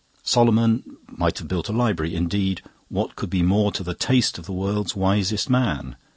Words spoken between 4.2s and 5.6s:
of the world's wisest